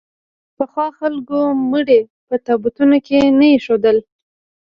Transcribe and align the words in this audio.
پخوا 0.57 0.87
خلکو 0.99 1.39
مړي 1.71 1.99
په 2.27 2.35
تابوتونو 2.45 2.97
کې 3.07 3.19
نه 3.37 3.47
اېښودل. 3.53 3.97